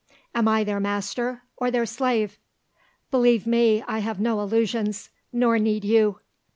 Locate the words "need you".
5.59-6.17